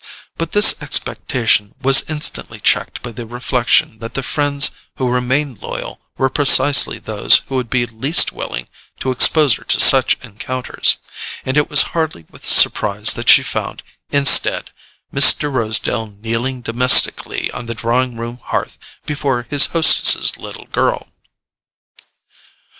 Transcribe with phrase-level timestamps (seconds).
[0.35, 6.01] But this expectation was instantly checked by the reflection that the friends who remained loyal
[6.17, 8.67] were precisely those who would be least willing
[8.99, 10.97] to expose her to such encounters;
[11.45, 14.71] and it was hardly with surprise that she found, instead,
[15.13, 15.51] Mr.
[15.53, 21.11] Rosedale kneeling domestically on the drawing room hearth before his hostess's little girl.